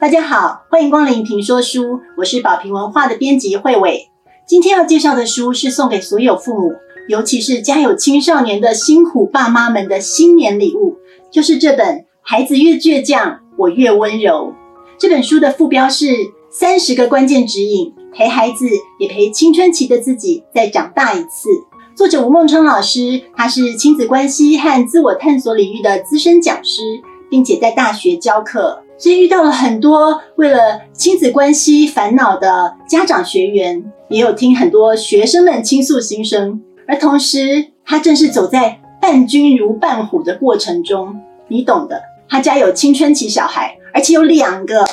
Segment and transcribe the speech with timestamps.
[0.00, 4.08] 大家好，欢迎光临评说书，我是宝瓶文化的编辑慧伟。
[4.46, 6.72] 今天要介绍的书是送给所有父母，
[7.06, 10.96] 尤其是家有青少年的辛苦爸妈们的新年礼物，
[11.30, 14.54] 就是这本《孩子越倔强，我越温柔》。
[14.98, 16.06] 这本书的副标是
[16.48, 18.66] 三十个关键指引，陪孩子
[18.98, 21.50] 也陪青春期的自己再长大一次。
[21.94, 26.80] 作者吴孟昌老师，他是亲子关系和自我探索领域的资深讲师，
[27.28, 28.82] 并且在大学教课。
[29.00, 36.60] 所以遇到了很多为了亲子关系烦恼的家长学员，也有听很多学生们倾诉心声。
[36.86, 42.02] 而同时，他正是走在伴君如伴虎的过程中，你懂的。
[42.28, 44.86] 他家有青春期小孩，而且有两个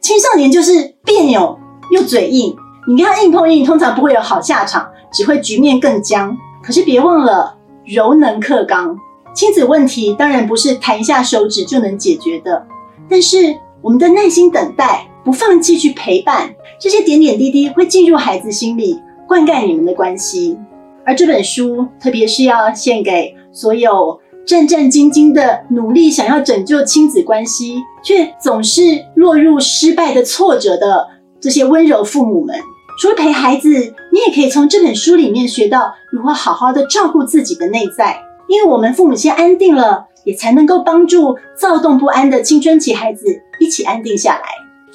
[0.00, 1.58] 青少年，就是别扭
[1.90, 2.54] 又嘴硬。
[2.86, 6.36] 你跟他硬碰硬，通常不会有好下场，只会局面更僵。
[6.62, 8.96] 可是别忘了，柔能克刚。
[9.34, 12.64] 亲子问题当然不是弹一下手指就能解决的。
[13.08, 20.58] 但是我们的耐心等待，不放弃去陪伴，这些点点滴滴会进入孩子心里，灌溉你们的关系。
[21.06, 28.82] 而这本书，特别是要献给所有战战兢兢的努力想要拯救亲子关系，却总是
[29.14, 31.08] 落入失败的挫折的
[31.40, 32.56] 这些温柔父母们。
[33.00, 33.68] 除了陪孩子，
[34.12, 40.06] 你也可以从这本书里面学到如何好好的照顾自己的内在，因为我们父母先安定了。
[40.28, 43.24] 也才能够帮助躁动不安的青春期孩子
[43.58, 44.42] 一起安定下来。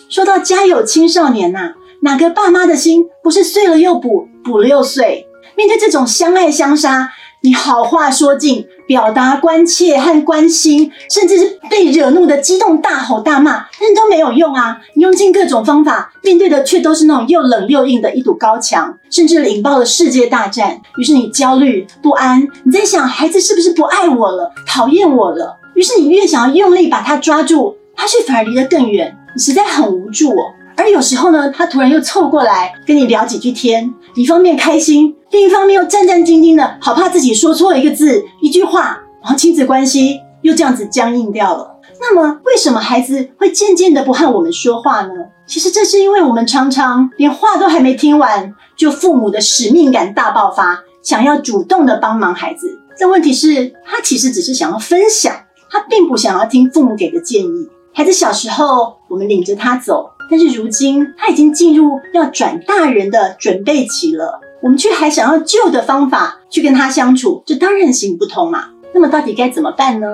[0.07, 5.27] 说到家有青少年呐，哪个爸妈的心不是碎了又补，补了又碎？
[5.57, 7.09] 面对这种相爱相杀，
[7.41, 14.77] 你好话说尽，表达关切和关心，甚至是被惹怒的激动大吼大骂，但是都没有用啊！
[14.93, 20.79] 你用尽各种方法，面对的却都是那种又冷又硬的一堵高墙，甚至引爆了世界大战。
[20.97, 25.57] 于是你焦虑不安，你在想孩子是不是不爱我了，讨厌我了？
[25.73, 30.53] 于是你越想要用力把他抓住，他却反而离得更远，你实在很无助哦。
[30.75, 41.71] 而有时候呢，他突然又凑过来跟你聊几句天，一方面开心，另一方面又战战兢兢的，好怕自己说错一个字、一句话，然后亲子关系又这样子僵硬掉了。
[42.01, 45.13] 那么，为什么孩子会渐渐的不和我们说话呢？
[45.45, 52.79] 其实这是因为我们常常连话都还没听完，就父母的使命感大爆发，想要主动的帮忙孩子。
[52.99, 55.33] 但问题是，他其实只是想要分享，
[55.69, 57.69] 他并不想要听父母给的建议。
[57.93, 60.09] 孩子小时候，我们领着他走。
[60.29, 68.69] 但是如今他已经进入要转大人的准备期了，我们却还想要旧的方法去跟他相处，这当然行不通嘛。
[68.93, 70.07] 那么到底该怎么办呢？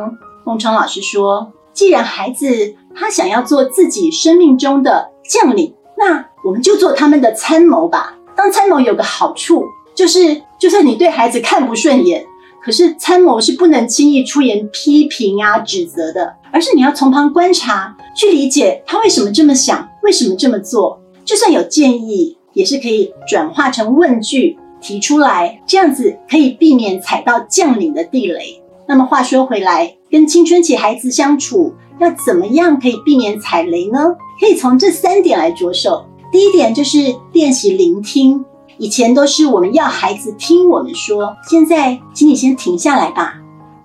[0.45, 8.15] 孟昌老师说，既然孩子他想要做自己生命中的将领，那我们就做他们的参谋吧。
[8.35, 12.25] 当参谋有个好处，就是就算你对孩子看不顺眼，
[12.63, 19.88] 可是参谋是不能轻易出言批评啊、指责的，而是你要从旁观察，去理解他为什么这么想。
[20.03, 21.01] 为什么这么做？
[21.25, 28.61] 就算有建议，也是可以转化成问句提出来，这样子可以避免踩到将领的地雷。
[28.87, 34.15] 那么话说回来，跟青春期孩子相处，要怎么样可以避免踩雷呢？
[34.39, 36.05] 可以从这三点来着手。
[36.31, 38.43] 第一点就是练习聆听。
[38.77, 43.35] 以前都是我们要孩子听我们说，现在请你先停下来吧，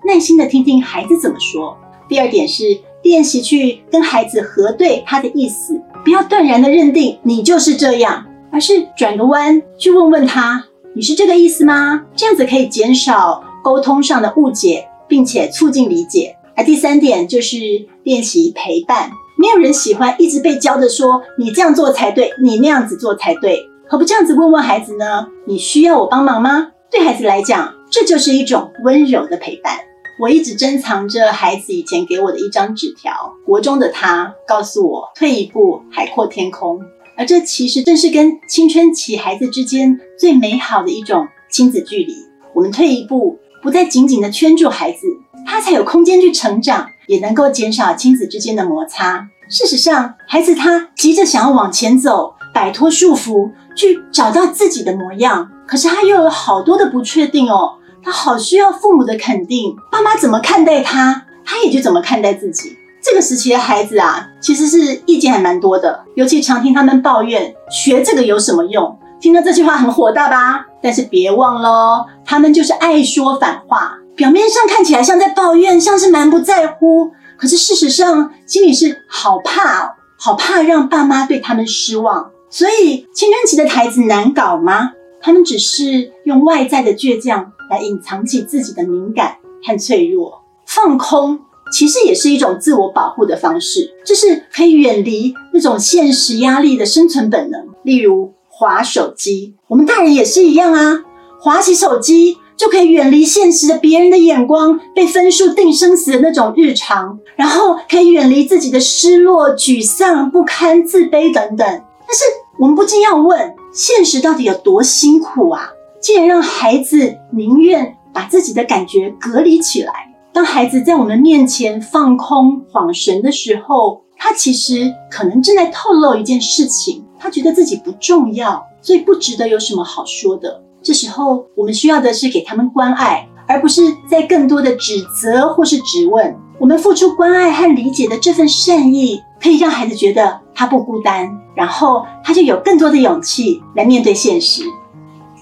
[0.05, 1.77] 耐心的听听孩子怎么说。
[2.07, 5.79] 第二点是练习去跟孩子核对他的意思。
[6.03, 12.03] 不要断然的认定你就是这样，而是转个弯去问问他，你是这个意思吗？
[12.15, 16.35] 这样子可以减少沟通上的误解，并且促进理解。
[16.55, 17.57] 而第三点就是
[18.03, 25.27] 练习陪伴，没有人喜欢一直被教着说你这样做才对，你那样子做才对，何不这样子问问孩子呢？
[25.45, 26.69] 你需要我帮忙吗？
[26.89, 29.77] 对孩子来讲，这就是一种温柔的陪伴。
[30.17, 33.33] 我一直珍藏着孩子以前给我的一张纸条。
[33.45, 36.79] 国中的他告诉我：“退一步，海阔天空。”
[37.17, 42.13] 而这其实正是跟青春期孩子之间最美好的一种亲子距离。
[42.53, 44.99] 我们退一步，不再紧紧的圈住孩子，
[45.45, 49.29] 他才有空间去成长，也能够减少亲子之间的摩擦。
[49.49, 57.75] 事实上，孩子他急着想要往前走，摆脱束缚，去找到自己的模样，可是他又有好多的不确定哦。
[58.05, 62.77] 他好需要父母的肯定，爸妈怎么看待他，他也就怎么看待自己。
[63.01, 68.95] 这个时期的孩子啊，其实是意见还蛮多的，尤其常听他们抱怨学这个有什么用。
[69.19, 70.67] 听到这句话很火大吧？
[70.83, 82.29] 但是别忘了，他们就是爱说反话，表面上看起来像在抱怨，像是蛮不在乎，可是事实上心里是好怕，好怕让爸妈对他们失望。
[82.51, 84.91] 所以青春期的孩子难搞吗？
[85.21, 91.39] 他们只是用外在的倔强来隐藏起自己的敏感和脆弱，放空
[91.71, 97.67] 其实也是一种自我保护的方式，就是可以远离那种现实压力的生存本能。
[97.83, 101.03] 例如划手机，我们大人也是一样啊，
[101.39, 111.67] 划起手机就可以远离现实的别人的眼光，被分数定生死的那种日常，然后可以远离自己的失落、沮丧、不堪、自卑等等。
[111.67, 112.23] 但是
[112.59, 115.69] 我们不禁要问：现实到底有多辛苦啊？
[116.05, 119.91] 竟然让孩子宁愿把自己的感觉隔离起来。
[120.31, 130.61] 当孩子在我们面前放空、恍神的时候，他其实可能正在透露一件事情：他觉得自己不重要，所以不值得有什么好说的。
[130.83, 136.35] 这时候，我们需要的是给他们关爱，而不是在更多的指责或是质问。
[136.59, 144.61] 我们付出关爱和理解的这份善意，可以让孩子觉得他不孤单，然后他就有更多的勇气来面对现实。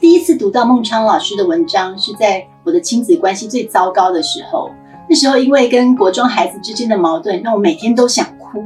[0.03, 4.69] 第一次读到孟昌老师的文章，是在我的亲子关系最糟糕的时候。
[5.09, 8.61] 那时候，因为跟国中孩子之间的矛盾，让我每天都想哭。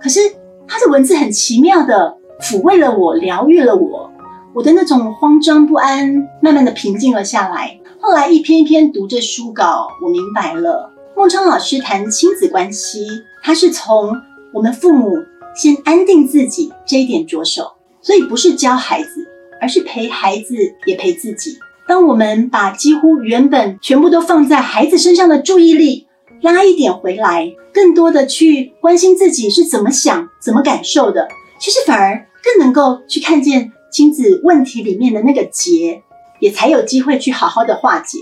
[0.00, 0.20] 可是
[0.68, 4.08] 他的文字很奇妙的抚慰了我，疗愈了我，
[4.54, 7.76] 我的那种慌张不安慢慢的平静了下来。
[8.00, 13.04] 后来一篇一篇读着书稿，我明白了，孟昌老师谈亲子关系，
[13.42, 14.12] 他是从
[14.54, 15.16] 我们父母
[15.56, 19.26] 先安定自己这一点着手，所以不是教孩子，
[19.60, 20.54] 而是陪孩子
[20.86, 21.58] 也陪自己。
[21.86, 26.06] 当我们把几乎原本全部都放在孩子身上的注意力
[26.42, 31.28] 拉一点回来，更多的去关心自己是怎么想、怎么感受的，
[31.58, 36.02] 其实反而更能够去看见亲子问题里面的那个结，
[36.40, 38.18] 也才有机会去好好的化解。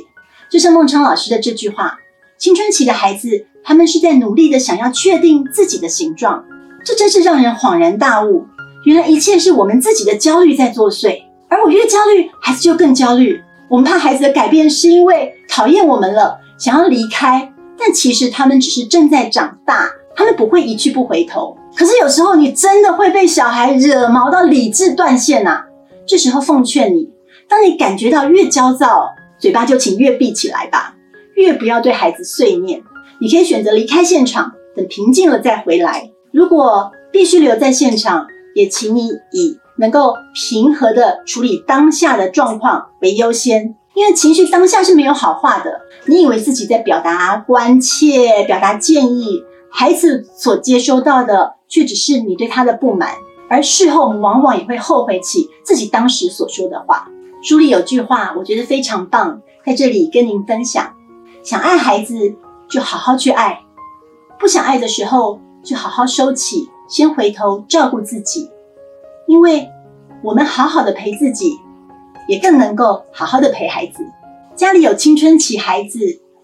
[0.49, 1.99] 就像孟昌老师的这句话
[2.39, 6.45] ：“青春期的孩子，他们是在努力的想要确定自己的形状。”
[6.87, 8.47] 这真是让人恍然大悟，
[8.85, 13.41] 原来一切是我们自己的焦虑在作祟，而我越焦虑，孩子就更焦虑。
[13.69, 21.57] 我们怕孩子的改变是因为讨厌我们了，想要离开，但其实他们只是正在长大，他们不会一去不回头。
[21.77, 25.65] 可是有时候你真的会被小孩惹毛到理智断线呐。
[26.07, 27.11] 这时候奉劝你，
[27.49, 29.09] 当你感觉到越焦躁，
[29.39, 30.95] 嘴巴就请越闭起来吧，
[31.35, 32.83] 越不要对孩子碎念。
[33.21, 36.11] 你可以选择离开现场，等平静了再回来。
[36.33, 39.59] 如果必须留在现场，也请你以。
[39.79, 45.81] 能够平和的处理当下的状况为优先，因为情绪当下是没有好话的。
[46.07, 53.11] 你以为自己在表达关切、表达建议，孩子所接收到的却只是你对他的不满，
[53.49, 57.09] 而事后往往也会后悔起自己当时所说的话。
[57.43, 60.93] 书里有句话，我觉得非常棒，在这里跟您分享：
[61.43, 62.35] 想爱孩子，
[62.69, 63.61] 就好好去爱；
[64.39, 68.49] 不想爱的时候，就好好收起，先回头照顾自己。
[69.27, 69.69] 因为
[70.23, 71.53] 我们好好的陪自己，
[72.29, 74.05] 也更能够好好的陪孩子。
[74.55, 75.99] 家里有青春期孩子，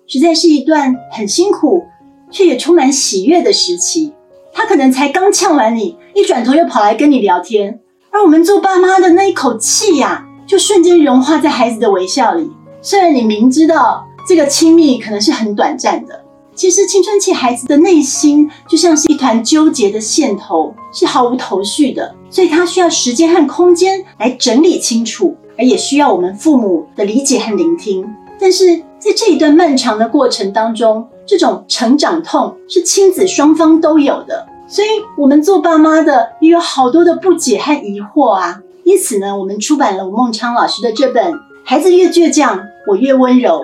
[0.06, 1.84] 实在是一段很辛苦，
[2.30, 4.12] 却也充满喜悦的时期。
[4.52, 7.80] 他可能才刚呛完你，一转头又跑来跟你聊天，
[8.10, 12.50] 而我们做爸妈的那一口气呀，就瞬间融化在孩子的微笑里。
[12.82, 16.20] 虽然你明知道这个亲密可能是很短暂的。
[16.54, 28.04] 其实青春期孩子的内心就像是一团纠结的线头，是毫无头绪的，所以他需要时间和空间来整理清楚，而也需要我们父母的理解和聆听。
[28.40, 38.60] 但是在这一段漫长的过程当中，这种成长痛是亲子双方都有的，所以我们做爸妈的也有好多的不解和疑惑啊。
[38.82, 41.32] 因此呢，我们出版了吴孟昌老师的这本
[41.64, 43.60] 《孩子越倔强，我越温柔》，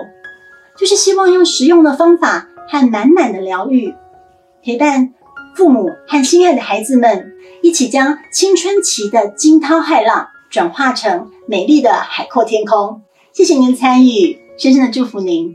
[0.79, 2.45] 就是希望用实用的方法。
[2.71, 3.95] 和满满的疗愈，
[4.63, 5.15] 陪伴
[5.59, 13.01] 父母和心爱的孩子们，一起将青春期的惊涛骇浪转化成美丽的海阔天空。
[13.33, 15.53] 谢谢您参与，深深的祝福您。